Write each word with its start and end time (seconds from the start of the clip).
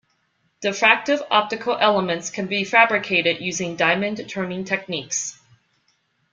Diffractive 0.63 1.21
optical 1.29 1.77
elements 1.77 2.31
can 2.31 2.47
be 2.47 2.63
fabricated 2.63 3.39
using 3.39 3.75
diamond 3.75 4.27
turning 4.27 4.65
techniques. 4.65 5.39